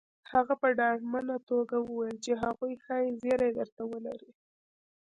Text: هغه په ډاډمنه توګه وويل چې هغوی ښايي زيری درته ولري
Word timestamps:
هغه 0.33 0.53
په 0.61 0.67
ډاډمنه 0.79 1.35
توګه 1.49 1.75
وويل 1.81 2.17
چې 2.25 2.31
هغوی 2.43 2.73
ښايي 2.83 3.09
زيری 3.21 3.49
درته 3.57 3.81
ولري 3.91 4.31